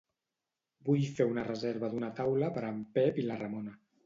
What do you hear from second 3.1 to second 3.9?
i la Ramona.